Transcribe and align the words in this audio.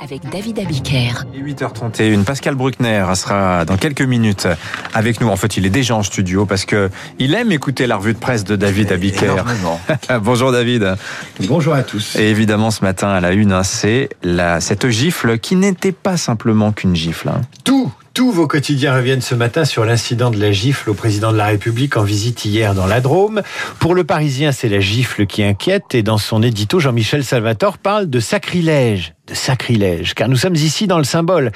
avec 0.00 0.28
David 0.30 0.58
Abiker. 0.60 1.24
8h31, 1.34 2.22
Pascal 2.24 2.54
Bruckner 2.54 3.04
sera 3.14 3.64
dans 3.64 3.76
quelques 3.76 4.02
minutes 4.02 4.46
avec 4.94 5.20
nous. 5.20 5.28
En 5.28 5.36
fait, 5.36 5.56
il 5.56 5.66
est 5.66 5.70
déjà 5.70 5.96
en 5.96 6.02
studio 6.04 6.46
parce 6.46 6.64
que 6.64 6.88
il 7.18 7.34
aime 7.34 7.50
écouter 7.50 7.86
la 7.88 7.96
revue 7.96 8.14
de 8.14 8.18
presse 8.18 8.44
de 8.44 8.54
David 8.56 8.92
Abiker. 8.92 9.44
Bonjour 10.22 10.52
David. 10.52 10.94
Bonjour 11.48 11.74
à 11.74 11.82
tous. 11.82 12.14
Et 12.16 12.30
évidemment, 12.30 12.70
ce 12.70 12.84
matin 12.84 13.08
à 13.08 13.20
la 13.20 13.32
une, 13.32 13.52
hein, 13.52 13.64
c'est 13.64 14.08
la, 14.22 14.60
cette 14.60 14.88
gifle 14.88 15.38
qui 15.38 15.56
n'était 15.56 15.92
pas 15.92 16.16
simplement 16.16 16.70
qu'une 16.72 16.94
gifle. 16.94 17.28
hein. 17.30 17.40
Tout, 17.64 17.92
tous 18.18 18.32
vos 18.32 18.48
quotidiens 18.48 18.96
reviennent 18.96 19.20
ce 19.20 19.36
matin 19.36 19.64
sur 19.64 19.84
l'incident 19.84 20.32
de 20.32 20.40
la 20.40 20.50
gifle 20.50 20.90
au 20.90 20.94
président 20.94 21.30
de 21.30 21.36
la 21.36 21.46
République 21.46 21.96
en 21.96 22.02
visite 22.02 22.44
hier 22.44 22.74
dans 22.74 22.88
la 22.88 23.00
Drôme. 23.00 23.42
Pour 23.78 23.94
le 23.94 24.02
Parisien, 24.02 24.50
c'est 24.50 24.68
la 24.68 24.80
gifle 24.80 25.24
qui 25.24 25.44
inquiète 25.44 25.94
et 25.94 26.02
dans 26.02 26.18
son 26.18 26.42
édito, 26.42 26.80
Jean-Michel 26.80 27.22
Salvatore 27.22 27.78
parle 27.78 28.10
de 28.10 28.18
sacrilège, 28.18 29.14
de 29.28 29.34
sacrilège, 29.34 30.14
car 30.14 30.28
nous 30.28 30.34
sommes 30.34 30.56
ici 30.56 30.88
dans 30.88 30.98
le 30.98 31.04
symbole. 31.04 31.52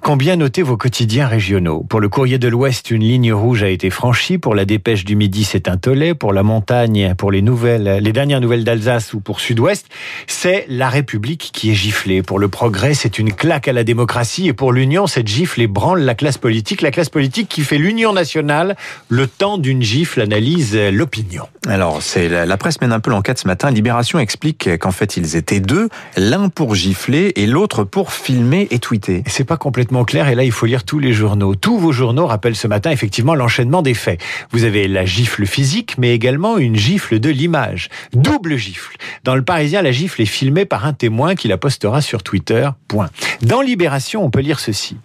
Combien 0.00 0.36
noté 0.36 0.62
vos 0.62 0.76
quotidiens 0.76 1.26
régionaux 1.26 1.84
Pour 1.88 2.00
le 2.00 2.08
courrier 2.08 2.38
de 2.38 2.48
l'Ouest, 2.48 2.90
une 2.90 3.02
ligne 3.02 3.32
rouge 3.32 3.62
a 3.62 3.68
été 3.68 3.90
franchie. 3.90 4.38
Pour 4.38 4.54
la 4.54 4.64
dépêche 4.64 5.04
du 5.04 5.16
Midi, 5.16 5.44
c'est 5.44 5.68
un 5.68 5.76
tollé. 5.76 6.14
Pour 6.14 6.32
la 6.32 6.42
montagne, 6.42 7.14
pour 7.18 7.32
les 7.32 7.42
nouvelles, 7.42 7.98
les 8.00 8.12
dernières 8.12 8.40
nouvelles 8.40 8.64
d'Alsace 8.64 9.12
ou 9.12 9.20
pour 9.20 9.40
Sud-Ouest, 9.40 9.86
c'est 10.26 10.66
la 10.68 10.88
République 10.88 11.50
qui 11.52 11.70
est 11.70 11.74
giflée. 11.74 12.22
Pour 12.22 12.38
le 12.38 12.48
progrès, 12.48 12.94
c'est 12.94 13.18
une 13.18 13.32
claque 13.32 13.68
à 13.68 13.72
la 13.72 13.84
démocratie. 13.84 14.46
Et 14.46 14.52
pour 14.52 14.72
l'Union, 14.72 15.06
cette 15.06 15.28
gifle 15.28 15.60
ébranle 15.60 16.02
la 16.02 16.14
classe 16.14 16.38
politique. 16.38 16.80
La 16.80 16.92
classe 16.92 17.10
politique 17.10 17.48
qui 17.48 17.62
fait 17.62 17.78
l'Union 17.78 18.12
nationale. 18.12 18.76
Le 19.08 19.26
temps 19.26 19.58
d'une 19.58 19.82
gifle 19.82 20.20
analyse 20.20 20.76
l'opinion. 20.76 21.48
Alors, 21.66 22.02
c'est 22.02 22.28
la, 22.28 22.46
la 22.46 22.56
presse 22.56 22.80
mène 22.80 22.92
un 22.92 23.00
peu 23.00 23.10
l'enquête 23.10 23.38
ce 23.38 23.46
matin. 23.46 23.70
Libération 23.70 24.20
explique 24.20 24.78
qu'en 24.78 24.92
fait, 24.92 25.16
ils 25.16 25.36
étaient 25.36 25.60
deux, 25.60 25.88
l'un 26.16 26.48
pour 26.48 26.74
gifler 26.76 27.32
et 27.36 27.46
l'autre 27.46 27.84
pour 27.84 28.12
filmer 28.12 28.68
et 28.70 28.78
tweeter. 28.78 29.22
Et 29.26 29.28
c'est 29.28 29.44
pas 29.44 29.58
complètement 29.58 29.87
clair 30.04 30.28
et 30.28 30.34
là 30.34 30.44
il 30.44 30.52
faut 30.52 30.66
lire 30.66 30.84
tous 30.84 30.98
les 30.98 31.12
journaux. 31.12 31.54
Tous 31.54 31.78
vos 31.78 31.92
journaux 31.92 32.26
rappellent 32.26 32.56
ce 32.56 32.66
matin 32.66 32.90
effectivement 32.90 33.34
l'enchaînement 33.34 33.82
des 33.82 33.94
faits. 33.94 34.20
Vous 34.50 34.64
avez 34.64 34.88
la 34.88 35.04
gifle 35.04 35.46
physique 35.46 35.96
mais 35.98 36.14
également 36.14 36.58
une 36.58 36.76
gifle 36.76 37.18
de 37.18 37.30
l'image. 37.30 37.88
Double 38.12 38.56
gifle. 38.56 38.96
Dans 39.24 39.34
le 39.34 39.42
Parisien, 39.42 39.82
la 39.82 39.92
gifle 39.92 40.22
est 40.22 40.26
filmée 40.26 40.64
par 40.64 40.86
un 40.86 40.92
témoin 40.92 41.34
qui 41.34 41.48
la 41.48 41.56
postera 41.56 42.00
sur 42.00 42.22
Twitter. 42.22 42.68
Point. 42.88 43.10
Dans 43.42 43.60
Libération, 43.60 44.24
on 44.24 44.30
peut 44.30 44.40
lire 44.40 44.60
ceci. 44.60 44.96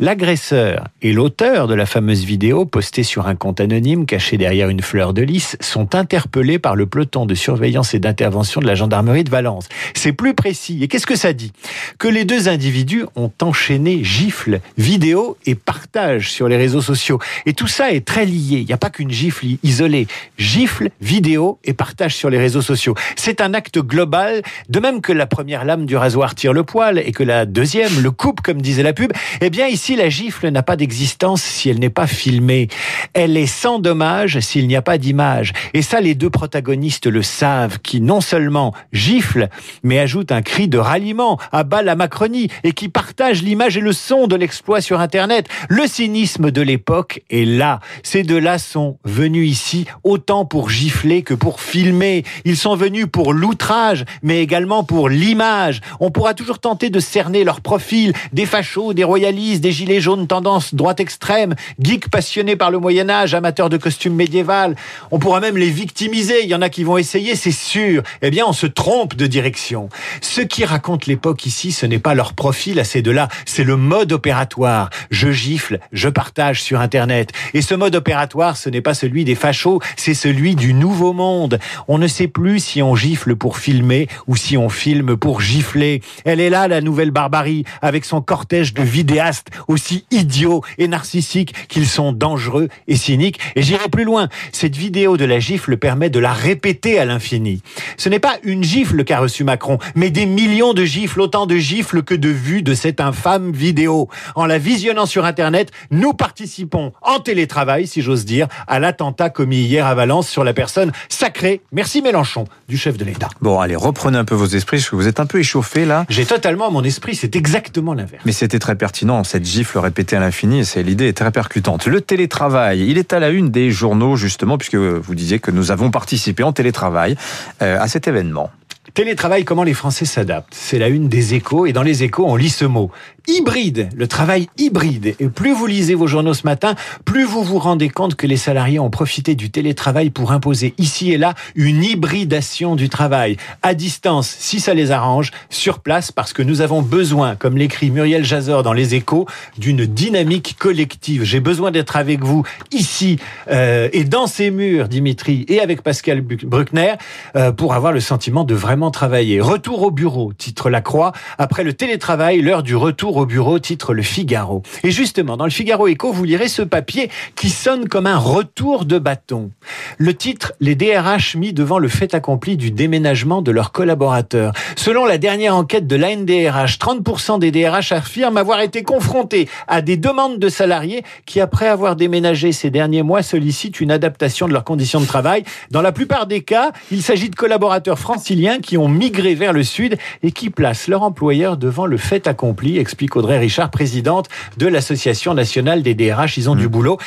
L'agresseur 0.00 0.88
et 1.02 1.12
l'auteur 1.12 1.68
de 1.68 1.74
la 1.74 1.86
fameuse 1.86 2.24
vidéo 2.24 2.64
postée 2.64 3.02
sur 3.02 3.26
un 3.26 3.34
compte 3.34 3.60
anonyme 3.60 4.06
caché 4.06 4.36
derrière 4.36 4.68
une 4.68 4.82
fleur 4.82 5.12
de 5.12 5.22
lys 5.22 5.56
sont 5.60 5.94
interpellés 5.94 6.58
par 6.58 6.76
le 6.76 6.86
peloton 6.86 7.26
de 7.26 7.34
surveillance 7.34 7.94
et 7.94 7.98
d'intervention 7.98 8.60
de 8.60 8.66
la 8.66 8.74
gendarmerie 8.74 9.24
de 9.24 9.30
Valence. 9.30 9.68
C'est 9.94 10.12
plus 10.12 10.34
précis. 10.34 10.82
Et 10.82 10.88
qu'est-ce 10.88 11.06
que 11.06 11.16
ça 11.16 11.32
dit? 11.32 11.52
Que 11.98 12.08
les 12.08 12.24
deux 12.24 12.48
individus 12.48 13.04
ont 13.16 13.32
enchaîné 13.40 14.02
gifle, 14.32 14.60
vidéo 14.78 15.36
et 15.44 15.54
partage 15.54 16.32
sur 16.32 16.48
les 16.48 16.56
réseaux 16.56 16.80
sociaux. 16.80 17.18
Et 17.44 17.52
tout 17.52 17.66
ça 17.66 17.92
est 17.92 18.00
très 18.00 18.24
lié. 18.24 18.60
Il 18.60 18.64
n'y 18.64 18.72
a 18.72 18.78
pas 18.78 18.88
qu'une 18.88 19.10
gifle 19.10 19.44
isolée. 19.62 20.06
Gifle, 20.38 20.88
vidéo 21.02 21.58
et 21.64 21.74
partage 21.74 22.16
sur 22.16 22.30
les 22.30 22.38
réseaux 22.38 22.62
sociaux. 22.62 22.94
C'est 23.14 23.42
un 23.42 23.52
acte 23.52 23.78
global, 23.78 24.42
de 24.70 24.80
même 24.80 25.02
que 25.02 25.12
la 25.12 25.26
première 25.26 25.66
lame 25.66 25.84
du 25.84 25.96
rasoir 25.96 26.34
tire 26.34 26.54
le 26.54 26.64
poil 26.64 26.98
et 26.98 27.12
que 27.12 27.22
la 27.22 27.44
deuxième 27.44 28.00
le 28.00 28.10
coupe, 28.10 28.40
comme 28.40 28.62
disait 28.62 28.82
la 28.82 28.94
pub. 28.94 29.12
Eh 29.42 29.50
bien, 29.50 29.66
ici, 29.66 29.96
la 29.96 30.08
gifle 30.08 30.48
n'a 30.48 30.62
pas 30.62 30.76
d'existence 30.76 31.42
si 31.42 31.68
elle 31.68 31.78
n'est 31.78 31.90
pas 31.90 32.06
filmée. 32.06 32.68
Elle 33.12 33.36
est 33.36 33.46
sans 33.46 33.80
dommage 33.80 34.40
s'il 34.40 34.66
n'y 34.66 34.76
a 34.76 34.82
pas 34.82 34.96
d'image. 34.96 35.52
Et 35.74 35.82
ça, 35.82 36.00
les 36.00 36.14
deux 36.14 36.30
protagonistes 36.30 37.06
le 37.06 37.22
savent, 37.22 37.80
qui 37.80 38.00
non 38.00 38.22
seulement 38.22 38.72
giflent, 38.94 39.50
mais 39.82 39.98
ajoutent 39.98 40.32
un 40.32 40.40
cri 40.42 40.68
de 40.68 40.78
ralliement 40.78 41.38
à 41.52 41.64
bas 41.64 41.82
la 41.82 41.96
Macronie 41.96 42.48
et 42.64 42.72
qui 42.72 42.88
partagent 42.88 43.42
l'image 43.42 43.76
et 43.76 43.82
le 43.82 43.92
son 43.92 44.21
de 44.26 44.36
l'exploit 44.36 44.80
sur 44.80 45.00
Internet. 45.00 45.46
Le 45.68 45.86
cynisme 45.86 46.50
de 46.50 46.62
l'époque 46.62 47.22
est 47.30 47.44
là. 47.44 47.80
Ces 48.02 48.22
deux-là 48.22 48.58
sont 48.58 48.98
venus 49.04 49.50
ici 49.50 49.86
autant 50.04 50.44
pour 50.44 50.70
gifler 50.70 51.22
que 51.22 51.34
pour 51.34 51.60
filmer. 51.60 52.24
Ils 52.44 52.56
sont 52.56 52.76
venus 52.76 53.06
pour 53.10 53.32
l'outrage, 53.32 54.04
mais 54.22 54.42
également 54.42 54.84
pour 54.84 55.08
l'image. 55.08 55.80
On 56.00 56.10
pourra 56.10 56.34
toujours 56.34 56.58
tenter 56.58 56.90
de 56.90 57.00
cerner 57.00 57.44
leur 57.44 57.60
profil, 57.60 58.12
des 58.32 58.46
fachos, 58.46 58.94
des 58.94 59.04
royalistes, 59.04 59.62
des 59.62 59.72
gilets 59.72 60.00
jaunes 60.00 60.26
tendance 60.26 60.74
droite 60.74 61.00
extrême, 61.00 61.54
geeks 61.80 62.08
passionnés 62.08 62.56
par 62.56 62.70
le 62.70 62.78
Moyen 62.78 63.10
Âge, 63.10 63.34
amateurs 63.34 63.70
de 63.70 63.76
costumes 63.76 64.14
médiéval. 64.14 64.76
On 65.10 65.18
pourra 65.18 65.40
même 65.40 65.56
les 65.56 65.70
victimiser. 65.70 66.42
Il 66.42 66.48
y 66.48 66.54
en 66.54 66.62
a 66.62 66.68
qui 66.68 66.84
vont 66.84 66.98
essayer, 66.98 67.36
c'est 67.36 67.50
sûr. 67.50 68.02
Eh 68.22 68.30
bien, 68.30 68.44
on 68.46 68.52
se 68.52 68.66
trompe 68.66 69.16
de 69.16 69.26
direction. 69.26 69.88
Ce 70.20 70.40
qui 70.40 70.64
raconte 70.64 71.06
l'époque 71.06 71.46
ici, 71.46 71.72
ce 71.72 71.86
n'est 71.86 71.98
pas 71.98 72.14
leur 72.14 72.34
profil 72.34 72.78
à 72.80 72.84
ces 72.84 73.02
deux-là, 73.02 73.28
c'est 73.46 73.64
le 73.64 73.76
mode 73.76 74.11
opératoire. 74.12 74.90
Je 75.10 75.30
gifle, 75.30 75.78
je 75.92 76.08
partage 76.08 76.62
sur 76.62 76.80
Internet. 76.80 77.32
Et 77.54 77.62
ce 77.62 77.74
mode 77.74 77.94
opératoire, 77.94 78.56
ce 78.56 78.68
n'est 78.68 78.80
pas 78.80 78.94
celui 78.94 79.24
des 79.24 79.34
fachos, 79.34 79.80
c'est 79.96 80.14
celui 80.14 80.54
du 80.54 80.74
nouveau 80.74 81.12
monde. 81.12 81.58
On 81.88 81.98
ne 81.98 82.06
sait 82.06 82.28
plus 82.28 82.60
si 82.60 82.82
on 82.82 82.94
gifle 82.94 83.36
pour 83.36 83.58
filmer 83.58 84.08
ou 84.26 84.36
si 84.36 84.56
on 84.56 84.68
filme 84.68 85.16
pour 85.16 85.40
gifler. 85.40 86.02
Elle 86.24 86.40
est 86.40 86.50
là, 86.50 86.68
la 86.68 86.80
nouvelle 86.80 87.10
barbarie, 87.10 87.64
avec 87.80 88.04
son 88.04 88.20
cortège 88.20 88.74
de 88.74 88.82
vidéastes 88.82 89.48
aussi 89.68 90.04
idiots 90.10 90.62
et 90.78 90.88
narcissiques 90.88 91.68
qu'ils 91.68 91.88
sont 91.88 92.12
dangereux 92.12 92.68
et 92.88 92.96
cyniques. 92.96 93.38
Et 93.56 93.62
j'irai 93.62 93.88
plus 93.88 94.04
loin. 94.04 94.28
Cette 94.52 94.76
vidéo 94.76 95.16
de 95.16 95.24
la 95.24 95.40
gifle 95.40 95.76
permet 95.76 96.10
de 96.10 96.18
la 96.18 96.32
répéter 96.32 96.98
à 96.98 97.04
l'infini. 97.04 97.62
Ce 97.96 98.08
n'est 98.08 98.18
pas 98.18 98.36
une 98.42 98.62
gifle 98.62 99.04
qu'a 99.04 99.18
reçu 99.18 99.44
Macron, 99.44 99.78
mais 99.94 100.10
des 100.10 100.26
millions 100.26 100.74
de 100.74 100.84
gifles, 100.84 101.20
autant 101.20 101.46
de 101.46 101.56
gifles 101.56 102.02
que 102.02 102.14
de 102.14 102.28
vues 102.28 102.62
de 102.62 102.74
cette 102.74 103.00
infâme 103.00 103.52
vidéo. 103.52 104.01
En 104.34 104.46
la 104.46 104.58
visionnant 104.58 105.06
sur 105.06 105.24
Internet, 105.24 105.70
nous 105.90 106.12
participons 106.12 106.92
en 107.02 107.18
télétravail, 107.20 107.86
si 107.86 108.02
j'ose 108.02 108.24
dire, 108.24 108.48
à 108.66 108.78
l'attentat 108.78 109.30
commis 109.30 109.62
hier 109.62 109.86
à 109.86 109.94
Valence 109.94 110.28
sur 110.28 110.44
la 110.44 110.52
personne 110.52 110.92
sacrée, 111.08 111.60
merci 111.72 112.02
Mélenchon, 112.02 112.44
du 112.68 112.76
chef 112.76 112.96
de 112.96 113.04
l'État. 113.04 113.28
Bon, 113.40 113.60
allez, 113.60 113.76
reprenez 113.76 114.18
un 114.18 114.24
peu 114.24 114.34
vos 114.34 114.46
esprits, 114.46 114.78
parce 114.78 114.90
que 114.90 114.96
vous 114.96 115.08
êtes 115.08 115.20
un 115.20 115.26
peu 115.26 115.38
échauffé 115.38 115.84
là. 115.84 116.04
J'ai 116.08 116.26
totalement 116.26 116.70
mon 116.70 116.84
esprit, 116.84 117.14
c'est 117.14 117.36
exactement 117.36 117.94
l'inverse. 117.94 118.22
Mais 118.24 118.32
c'était 118.32 118.58
très 118.58 118.76
pertinent, 118.76 119.24
cette 119.24 119.44
gifle 119.44 119.78
répétée 119.78 120.16
à 120.16 120.20
l'infini, 120.20 120.64
c'est 120.64 120.82
l'idée 120.82 121.08
est 121.08 121.16
très 121.16 121.30
percutante. 121.30 121.86
Le 121.86 122.00
télétravail, 122.00 122.86
il 122.88 122.98
est 122.98 123.12
à 123.12 123.20
la 123.20 123.30
une 123.30 123.50
des 123.50 123.70
journaux, 123.70 124.16
justement, 124.16 124.58
puisque 124.58 124.76
vous 124.76 125.14
disiez 125.14 125.38
que 125.38 125.50
nous 125.50 125.70
avons 125.70 125.90
participé 125.90 126.42
en 126.42 126.52
télétravail 126.52 127.16
euh, 127.62 127.80
à 127.80 127.88
cet 127.88 128.08
événement. 128.08 128.50
Télétravail, 128.94 129.44
comment 129.44 129.62
les 129.62 129.72
Français 129.74 130.04
s'adaptent 130.04 130.54
C'est 130.54 130.78
la 130.78 130.88
une 130.88 131.08
des 131.08 131.34
échos, 131.34 131.66
et 131.66 131.72
dans 131.72 131.82
les 131.82 132.02
échos, 132.02 132.24
on 132.26 132.36
lit 132.36 132.50
ce 132.50 132.64
mot. 132.64 132.90
Hybride, 133.28 133.88
le 133.94 134.08
travail 134.08 134.48
hybride. 134.58 135.14
Et 135.20 135.28
plus 135.28 135.52
vous 135.52 135.66
lisez 135.66 135.94
vos 135.94 136.08
journaux 136.08 136.34
ce 136.34 136.44
matin, 136.44 136.74
plus 137.04 137.24
vous 137.24 137.44
vous 137.44 137.58
rendez 137.58 137.88
compte 137.88 138.16
que 138.16 138.26
les 138.26 138.36
salariés 138.36 138.80
ont 138.80 138.90
profité 138.90 139.34
du 139.34 139.50
télétravail 139.50 140.10
pour 140.10 140.32
imposer 140.32 140.74
ici 140.78 141.12
et 141.12 141.18
là 141.18 141.34
une 141.54 141.84
hybridation 141.84 142.74
du 142.74 142.88
travail. 142.88 143.36
À 143.62 143.74
distance, 143.74 144.28
si 144.28 144.58
ça 144.58 144.74
les 144.74 144.90
arrange, 144.90 145.30
sur 145.50 145.78
place, 145.78 146.10
parce 146.10 146.32
que 146.32 146.42
nous 146.42 146.60
avons 146.62 146.82
besoin, 146.82 147.36
comme 147.36 147.56
l'écrit 147.56 147.90
Muriel 147.90 148.24
Jazor 148.24 148.64
dans 148.64 148.72
les 148.72 148.94
échos, 148.96 149.26
d'une 149.56 149.86
dynamique 149.86 150.56
collective. 150.58 151.22
J'ai 151.22 151.40
besoin 151.40 151.70
d'être 151.70 151.96
avec 151.96 152.24
vous 152.24 152.42
ici 152.72 153.18
euh, 153.50 153.88
et 153.92 154.04
dans 154.04 154.26
ces 154.26 154.50
murs, 154.50 154.88
Dimitri, 154.88 155.44
et 155.48 155.60
avec 155.60 155.82
Pascal 155.82 156.22
Bruckner, 156.22 156.94
euh, 157.36 157.52
pour 157.52 157.74
avoir 157.74 157.92
le 157.92 158.00
sentiment 158.00 158.44
de 158.44 158.54
vraiment 158.54 158.90
travailler. 158.90 159.40
Retour 159.40 159.82
au 159.82 159.90
bureau, 159.90 160.32
titre 160.32 160.70
La 160.70 160.80
Croix. 160.80 161.12
Après 161.38 161.62
le 161.62 161.72
télétravail, 161.72 162.40
l'heure 162.40 162.62
du 162.62 162.74
retour 162.74 163.11
au 163.16 163.26
bureau, 163.26 163.58
titre 163.58 163.94
Le 163.94 164.02
Figaro. 164.02 164.62
Et 164.84 164.90
justement, 164.90 165.36
dans 165.36 165.44
le 165.44 165.50
Figaro 165.50 165.88
Écho, 165.88 166.12
vous 166.12 166.24
lirez 166.24 166.48
ce 166.48 166.62
papier 166.62 167.10
qui 167.36 167.50
sonne 167.50 167.88
comme 167.88 168.06
un 168.06 168.16
retour 168.16 168.84
de 168.84 168.98
bâton. 168.98 169.50
Le 169.98 170.14
titre, 170.14 170.52
les 170.60 170.74
DRH 170.74 171.36
mis 171.36 171.52
devant 171.52 171.78
le 171.78 171.88
fait 171.88 172.14
accompli 172.14 172.56
du 172.56 172.70
déménagement 172.70 173.42
de 173.42 173.50
leurs 173.50 173.72
collaborateurs. 173.72 174.52
Selon 174.76 175.04
la 175.04 175.18
dernière 175.18 175.56
enquête 175.56 175.86
de 175.86 175.96
l'ANDRH, 175.96 176.78
30% 176.78 177.38
des 177.38 177.50
DRH 177.50 177.92
affirment 177.92 178.36
avoir 178.36 178.60
été 178.60 178.82
confrontés 178.82 179.48
à 179.68 179.82
des 179.82 179.96
demandes 179.96 180.38
de 180.38 180.48
salariés 180.48 181.02
qui, 181.26 181.40
après 181.40 181.68
avoir 181.68 181.96
déménagé 181.96 182.52
ces 182.52 182.70
derniers 182.70 183.02
mois, 183.02 183.22
sollicitent 183.22 183.80
une 183.80 183.90
adaptation 183.90 184.48
de 184.48 184.52
leurs 184.52 184.64
conditions 184.64 185.00
de 185.00 185.06
travail. 185.06 185.44
Dans 185.70 185.82
la 185.82 185.92
plupart 185.92 186.26
des 186.26 186.42
cas, 186.42 186.72
il 186.90 187.02
s'agit 187.02 187.30
de 187.30 187.36
collaborateurs 187.36 187.98
franciliens 187.98 188.60
qui 188.60 188.78
ont 188.78 188.88
migré 188.88 189.34
vers 189.34 189.52
le 189.52 189.62
sud 189.62 189.98
et 190.22 190.32
qui 190.32 190.50
placent 190.50 190.88
leur 190.88 191.02
employeur 191.02 191.56
devant 191.56 191.86
le 191.86 191.96
fait 191.96 192.26
accompli, 192.26 192.78
explique 192.78 193.01
explique 193.02 193.16
Audrey 193.16 193.38
Richard, 193.38 193.68
présidente 193.72 194.28
de 194.58 194.68
l'Association 194.68 195.34
nationale 195.34 195.82
des 195.82 195.94
DRH. 195.94 196.36
Ils 196.36 196.48
ont 196.48 196.54
du 196.54 196.68
boulot. 196.68 196.98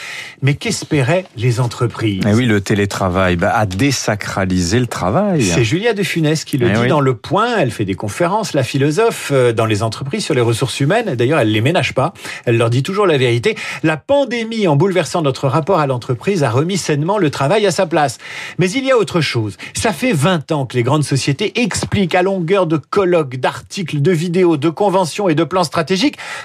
Mais 0.41 0.55
qu'espéraient 0.55 1.25
les 1.37 1.61
entreprises? 1.61 2.21
Eh 2.27 2.33
oui, 2.33 2.45
le 2.45 2.59
télétravail 2.59 3.37
bah, 3.37 3.53
a 3.55 3.65
désacralisé 3.65 4.77
le 4.81 4.87
travail. 4.87 5.41
C'est 5.41 5.63
Julia 5.63 5.93
de 5.93 6.03
Funès 6.03 6.43
qui 6.43 6.57
le 6.57 6.67
Eh 6.67 6.73
dit 6.73 6.79
oui. 6.81 6.87
dans 6.89 6.99
Le 6.99 7.15
Point. 7.15 7.55
Elle 7.59 7.71
fait 7.71 7.85
des 7.85 7.93
conférences, 7.93 8.51
la 8.53 8.63
philosophe, 8.63 9.29
euh, 9.31 9.53
dans 9.53 9.65
les 9.65 9.83
entreprises 9.83 10.25
sur 10.25 10.33
les 10.33 10.41
ressources 10.41 10.81
humaines. 10.81 11.15
D'ailleurs, 11.15 11.39
elle 11.39 11.53
les 11.53 11.61
ménage 11.61 11.93
pas. 11.93 12.13
Elle 12.43 12.57
leur 12.57 12.69
dit 12.69 12.83
toujours 12.83 13.07
la 13.07 13.17
vérité. 13.17 13.55
La 13.83 13.95
pandémie, 13.95 14.67
en 14.67 14.75
bouleversant 14.75 15.21
notre 15.21 15.47
rapport 15.47 15.79
à 15.79 15.87
l'entreprise, 15.87 16.43
a 16.43 16.49
remis 16.49 16.77
sainement 16.77 17.17
le 17.17 17.29
travail 17.29 17.65
à 17.65 17.71
sa 17.71 17.85
place. 17.85 18.17
Mais 18.59 18.69
il 18.69 18.83
y 18.83 18.91
a 18.91 18.97
autre 18.97 19.21
chose. 19.21 19.55
Ça 19.73 19.93
fait 19.93 20.11
20 20.11 20.51
ans 20.51 20.65
que 20.65 20.75
les 20.75 20.83
grandes 20.83 21.05
sociétés 21.05 21.61
expliquent 21.61 22.15
à 22.15 22.21
longueur 22.21 22.67
de 22.67 22.75
colloques, 22.75 23.37
d'articles, 23.37 24.01
de 24.01 24.11
vidéos, 24.11 24.57
de 24.57 24.69
conventions 24.69 25.29
et 25.29 25.35
de 25.35 25.45
plans 25.45 25.63
stratégiques 25.63 25.84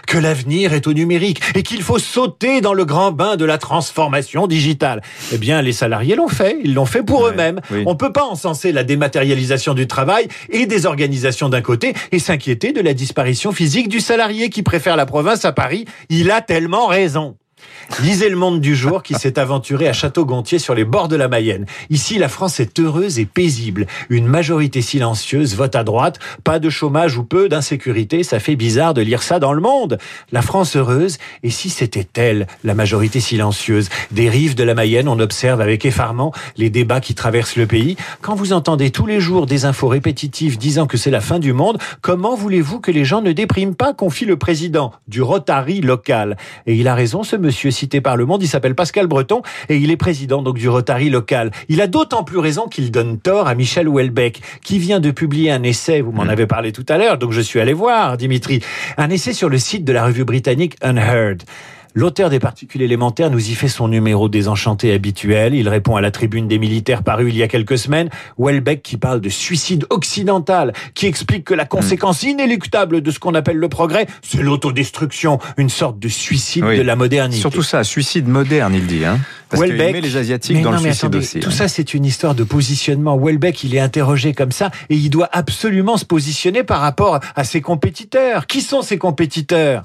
que 0.07 0.19
l'avenir 0.19 0.73
est 0.73 0.87
au 0.87 0.93
numérique 0.93 1.41
et 1.55 1.63
qu'il 1.63 1.83
faut 1.83 1.99
sauter 1.99 2.61
dans 2.61 2.75
le 2.75 2.85
grand 2.85 3.13
bain 3.13 3.37
de 3.37 3.45
la 3.45 3.59
transformation 3.59 4.47
digitale. 4.47 5.03
Eh 5.33 5.39
bien, 5.39 5.63
les 5.63 5.73
salariés 5.73 6.15
l'ont 6.17 6.29
fait. 6.29 6.59
Ils 6.65 6.75
l'ont 6.75 6.87
fait 6.87 7.03
pour 7.03 7.23
Ouais, 7.23 7.31
eux-mêmes. 7.31 7.61
oui. 7.71 7.83
On 7.87 7.97
peut 7.97 8.13
pas 8.13 8.25
encenser 8.25 8.73
la 8.73 8.85
dématérialisation 8.85 9.75
du 9.75 9.87
travail 9.87 10.29
et 10.51 10.67
des 10.67 10.87
organisations 10.87 11.49
d'un 11.49 11.63
côté 11.63 11.95
et 12.13 12.19
s'inquiéter 12.19 12.73
de 12.73 12.81
la 12.81 12.95
disparition 12.95 13.53
physique 13.53 13.89
du 13.89 14.01
salarié 14.01 14.51
qui 14.51 14.63
préfère 14.63 14.97
la 14.97 15.07
province 15.07 15.45
à 15.45 15.53
Paris. 15.53 15.85
Il 16.09 16.31
a 16.31 16.41
tellement 16.41 16.87
raison. 16.87 17.37
Lisez 18.01 18.29
le 18.29 18.37
monde 18.37 18.61
du 18.61 18.75
jour 18.75 19.03
qui 19.03 19.15
s'est 19.15 19.39
aventuré 19.39 19.89
à 19.89 19.93
Château-Gontier 19.93 20.59
sur 20.59 20.75
les 20.75 20.85
bords 20.85 21.09
de 21.09 21.17
la 21.17 21.29
Mayenne. 21.29 21.67
Ici, 21.91 22.19
la 22.19 22.29
France 22.29 22.59
est 22.61 22.79
heureuse 22.79 23.19
et 23.19 23.27
paisible. 23.27 23.87
Une 24.09 24.27
majorité 24.27 24.81
silencieuse 24.81 25.55
vote 25.55 25.77
à 25.77 25.85
droite. 25.85 26.19
Pas 26.45 26.59
de 26.59 26.71
chômage 26.71 27.19
ou 27.19 27.25
peu 27.25 27.49
d'insécurité. 27.49 28.23
Ça 28.23 28.41
fait 28.41 28.57
bizarre 28.57 28.95
de 28.95 29.03
lire 29.03 29.23
ça 29.23 29.39
dans 29.39 29.53
le 29.53 29.61
monde. 29.61 29.99
La 30.33 30.43
France 30.43 30.77
heureuse. 30.77 31.19
Et 31.43 31.51
si 31.51 31.69
c'était 31.69 32.09
elle, 32.15 32.47
la 32.65 32.75
majorité 32.75 33.21
silencieuse? 33.21 33.89
Des 34.11 34.29
rives 34.29 34.55
de 34.55 34.65
la 34.65 34.75
Mayenne, 34.75 35.09
on 35.09 35.19
observe 35.19 35.61
avec 35.61 35.85
effarement 35.85 36.33
les 36.57 36.71
débats 36.71 37.01
qui 37.01 37.15
traversent 37.15 37.57
le 37.57 37.67
pays. 37.67 37.97
Quand 38.23 38.35
vous 38.35 38.53
entendez 38.53 38.91
tous 38.91 39.07
les 39.07 39.21
jours 39.21 39.47
des 39.47 39.65
infos 39.65 39.89
répétitives 39.89 40.59
disant 40.59 40.87
que 40.87 40.97
c'est 40.97 41.11
la 41.11 41.21
fin 41.21 41.39
du 41.39 41.53
monde, 41.53 41.79
comment 42.01 42.35
voulez-vous 42.35 42.81
que 42.81 42.91
les 42.91 43.05
gens 43.05 43.21
ne 43.21 43.33
dépriment 43.33 43.75
pas? 43.75 43.91
confie 44.01 44.25
le 44.25 44.39
président 44.39 44.93
du 45.09 45.21
Rotary 45.21 45.83
local. 45.83 46.37
Et 46.67 46.75
il 46.75 46.89
a 46.89 46.95
raison, 46.95 47.23
ce 47.23 47.37
monsieur 47.37 47.50
cité 47.51 48.01
par 48.01 48.17
le 48.17 48.27
monde, 48.27 48.43
il 48.43 48.49
s'appelle 48.49 48.75
Pascal 48.75 49.07
Breton 49.07 49.43
et 49.69 49.77
il 49.77 49.91
est 49.91 49.97
président 49.97 50.43
donc 50.43 50.59
du 50.59 50.69
Rotary 50.69 51.11
local. 51.11 51.51
Il 51.69 51.81
a 51.81 51.87
d'autant 51.87 52.25
plus 52.25 52.39
raison 52.39 52.67
qu'il 52.69 52.91
donne 52.91 53.19
tort 53.19 53.49
à 53.49 53.55
Michel 53.55 53.89
Houellebecq, 53.89 54.41
qui 54.63 54.79
vient 54.79 55.01
de 55.01 55.11
publier 55.11 55.51
un 55.51 55.63
essai, 55.63 56.01
vous 56.01 56.13
m'en 56.13 56.23
avez 56.23 56.47
parlé 56.47 56.73
tout 56.73 56.87
à 56.89 56.99
l'heure, 56.99 57.19
donc 57.19 57.33
je 57.33 57.41
suis 57.41 57.61
allé 57.61 57.73
voir, 57.73 58.17
Dimitri, 58.17 58.61
un 58.97 59.11
essai 59.11 59.33
sur 59.33 59.49
le 59.49 59.59
site 59.59 59.85
de 59.85 59.93
la 59.93 60.05
revue 60.05 60.25
britannique 60.25 60.77
Unheard. 60.83 61.43
L'auteur 61.95 62.31
des 62.31 62.39
particules 62.39 62.83
élémentaires 62.83 63.31
nous 63.31 63.51
y 63.51 63.55
fait 63.55 63.67
son 63.67 63.89
numéro 63.89 64.29
désenchanté 64.29 64.93
habituel. 64.93 65.55
Il 65.55 65.69
répond 65.69 65.97
à 65.97 66.01
la 66.01 66.13
tribune 66.13 66.47
des 66.47 66.59
militaires 66.59 67.03
parue 67.03 67.31
il 67.31 67.37
y 67.37 67.43
a 67.43 67.49
quelques 67.49 67.79
semaines. 67.79 68.09
Welbeck 68.39 68.83
qui 68.83 68.97
parle 68.97 69.21
de 69.21 69.29
suicide 69.29 69.87
occidental, 69.91 70.73
qui 70.95 71.07
explique 71.07 71.45
que 71.45 71.55
la 71.55 71.65
conséquence 71.65 72.23
inéluctable 72.23 73.01
de 73.01 73.11
ce 73.11 73.19
qu'on 73.19 73.35
appelle 73.35 73.57
le 73.57 73.69
progrès, 73.69 74.07
c'est 74.23 74.41
l'autodestruction, 74.43 75.41
une 75.57 75.69
sorte 75.69 75.99
de 75.99 76.09
suicide 76.09 76.65
Oui. 76.65 76.77
de 76.77 76.83
la 76.83 76.95
modernité. 76.95 77.41
Surtout 77.41 77.63
ça, 77.65 77.83
suicide 77.83 78.29
moderne, 78.29 78.73
il 78.75 78.87
dit. 78.87 79.05
Hein 79.05 79.19
Parce 79.49 79.63
Welbeck- 79.63 79.93
met 79.93 80.01
les 80.01 80.17
Asiatiques 80.17 80.57
Mais 80.59 80.63
dans 80.63 80.71
non, 80.71 80.77
le 80.77 80.83
mais 80.85 80.89
suicide 80.91 81.05
attendez, 81.07 81.19
aussi. 81.19 81.41
Tout 81.41 81.49
hein. 81.49 81.53
ça, 81.53 81.67
c'est 81.67 81.93
une 81.93 82.05
histoire 82.05 82.37
de 82.37 82.45
positionnement. 82.45 83.19
Welbeck, 83.19 83.65
il 83.65 83.75
est 83.75 83.81
interrogé 83.81 84.33
comme 84.33 84.53
ça 84.53 84.71
et 84.91 84.95
il 84.95 85.11
doit 85.11 85.29
absolument 85.33 85.97
se 85.97 86.05
positionner 86.05 86.63
par 86.63 86.81
rapport 86.81 87.19
à 87.35 87.43
ses 87.43 87.61
compétiteurs. 87.61 88.47
Qui 88.47 88.61
sont 88.61 88.83
ses 88.83 88.97
compétiteurs? 88.97 89.85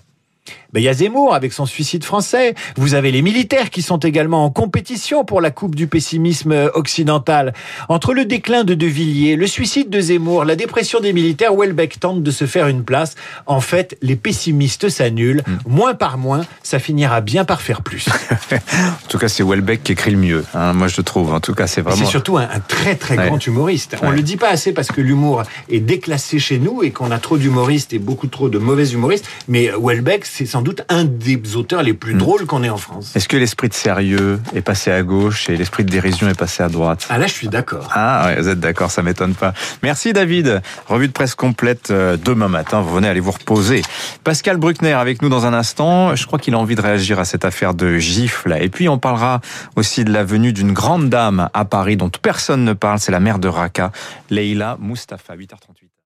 Il 0.82 0.84
y 0.84 0.90
a 0.90 0.94
Zemmour 0.94 1.34
avec 1.36 1.54
son 1.54 1.66
suicide 1.66 2.04
français. 2.04 2.56
Vous 2.78 2.94
avez 2.94 3.12
les 3.12 3.22
militaires 3.22 3.70
qui 3.70 3.82
sont 3.82 3.98
également 3.98 4.44
en 4.46 4.50
compétition 4.50 5.24
pour 5.26 5.42
la 5.42 5.52
coupe 5.52 5.76
du 5.76 5.88
pessimisme 5.88 6.52
euh, 6.52 6.70
occidental. 6.74 7.54
Entre 7.90 8.14
le 8.14 8.26
déclin 8.26 8.64
de 8.64 8.74
De 8.74 8.86
Villiers, 8.86 9.36
le 9.36 9.48
suicide 9.48 9.90
de 9.90 10.00
Zemmour, 10.00 10.46
la 10.46 10.56
dépression 10.56 11.00
des 11.00 11.14
militaires, 11.14 11.54
Welbeck 11.54 12.00
tente 12.00 12.24
de 12.24 12.32
se 12.32 12.46
faire 12.46 12.68
une 12.68 12.84
place. 12.84 13.16
En 13.46 13.62
fait, 13.62 13.98
les 14.02 14.16
pessimistes 14.16 14.90
s'annulent. 14.90 15.44
Moins 15.68 15.94
par 15.94 16.18
moins, 16.18 16.46
ça 16.64 16.80
finira 16.80 17.22
bien 17.22 17.46
par 17.46 17.62
faire 17.62 17.82
plus. 17.82 18.06
En 18.52 19.08
tout 19.10 19.18
cas, 19.18 19.28
c'est 19.28 19.44
Welbeck 19.44 19.84
qui 19.84 19.92
écrit 19.94 20.12
le 20.12 20.18
mieux. 20.18 20.44
hein, 20.54 20.74
moi, 20.74 20.88
je 20.88 21.02
trouve. 21.02 21.34
En 21.34 21.40
tout 21.40 21.54
cas, 21.54 21.68
c'est 21.68 21.82
vraiment. 21.82 21.98
C'est 21.98 22.06
surtout 22.10 22.38
un, 22.38 22.44
un 22.52 22.60
très 22.60 22.96
très 22.96 23.18
Ouais. 23.18 23.28
grand 23.28 23.46
humoriste. 23.46 23.96
On 24.02 24.10
Ouais. 24.10 24.16
le 24.16 24.22
dit 24.22 24.36
pas 24.38 24.50
assez 24.50 24.74
parce 24.74 24.90
que 24.90 25.00
l'humour 25.02 25.44
est 25.70 25.80
déclassé 25.80 26.40
chez 26.40 26.60
nous 26.60 26.84
et 26.84 26.92
qu'on 26.92 27.12
a 27.12 27.18
trop 27.20 27.38
d'humoristes 27.38 27.94
et 27.94 28.00
beaucoup 28.00 28.28
trop 28.28 28.50
de 28.50 28.58
mauvais 28.58 28.88
humoristes. 28.90 29.26
Mais 29.48 29.70
Welbeck, 29.80 30.26
c'est 30.26 30.46
sans 30.46 30.62
doute 30.66 30.82
un 30.90 31.06
des 31.06 31.56
auteurs 31.56 31.84
les 31.84 31.94
plus 31.94 32.16
drôles 32.16 32.46
qu'on 32.46 32.64
ait 32.64 32.70
en 32.70 32.78
France. 32.78 33.16
Est-ce 33.16 33.30
que 33.30 33.38
l'esprit 33.38 33.70
de 33.70 33.74
sérieux 33.74 34.42
est 34.56 34.62
passé 34.62 34.92
à 34.92 35.04
gauche 35.04 35.48
et 35.48 35.56
l'esprit 35.56 35.86
de 35.86 35.92
dérision 35.92 36.28
est 36.28 36.38
passé 36.38 36.64
à 36.64 36.70
droite? 36.70 37.06
Ah 37.10 37.20
là, 37.20 37.28
je 37.28 37.34
suis 37.34 37.48
d'accord. 37.48 37.90
Ah 37.94 38.26
ouais, 38.26 38.42
vous 38.42 38.50
êtes 38.50 38.60
d'accord, 38.60 38.90
ça 38.90 39.04
m'étonne 39.04 39.36
pas. 39.36 39.54
Merci 39.84 40.12
David. 40.12 40.62
Revue 40.88 41.08
de 41.08 41.14
presse 41.14 41.36
complète 41.36 41.92
euh, 41.92 42.18
demain 42.18 42.48
matin. 42.48 42.82
Vous 42.82 42.96
venez 42.96 43.08
aller 43.08 43.20
vous 43.20 43.32
reposer. 43.32 43.84
Pascal 44.24 44.58
Bruckner 44.58 44.94
avec 44.94 45.22
nous 45.22 45.30
dans 45.30 45.46
un 45.46 45.54
instant. 45.54 46.16
Je 46.16 46.26
crois 46.26 46.40
qu'il 46.40 46.56
a 46.56 46.58
envie 46.58 46.76
de 46.76 46.82
réagir 46.82 47.20
à 47.20 47.26
cette 47.26 47.46
affaire 47.46 47.76
de 47.76 48.00
gifle. 48.00 48.58
Et 48.60 48.70
puis 48.70 48.90
on 48.90 48.98
parlera 48.98 49.42
aussi 49.76 50.04
de 50.04 50.12
la 50.12 50.24
venue 50.24 50.52
d'une 50.52 50.74
grande 50.74 51.10
dame 51.10 51.50
à 51.54 51.66
Paris 51.66 51.96
dont 51.96 52.10
personne 52.10 52.66
ne 52.66 52.74
parle. 52.74 52.98
C'est 53.00 53.12
la 53.12 53.20
mère 53.20 53.38
de 53.38 53.48
Raqqa, 53.48 53.92
Leila 54.32 54.78
Mustafa, 54.82 55.36
8h38. 55.36 55.95